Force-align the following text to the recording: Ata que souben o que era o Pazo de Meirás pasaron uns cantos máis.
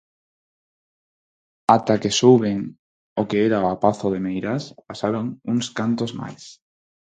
Ata 1.75 1.95
que 2.05 2.11
souben 2.19 2.57
o 3.21 3.23
que 3.29 3.37
era 3.47 3.59
o 3.73 3.75
Pazo 3.83 4.07
de 4.13 4.19
Meirás 4.25 4.63
pasaron 4.87 5.25
uns 5.51 5.65
cantos 5.77 6.11
máis. 6.21 6.43